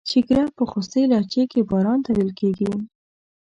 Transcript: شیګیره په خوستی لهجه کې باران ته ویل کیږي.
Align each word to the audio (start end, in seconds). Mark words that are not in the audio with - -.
شیګیره 0.09 0.45
په 0.57 0.63
خوستی 0.69 1.03
لهجه 1.11 1.43
کې 1.51 1.59
باران 1.69 1.99
ته 2.05 2.11
ویل 2.13 2.31
کیږي. 2.39 2.69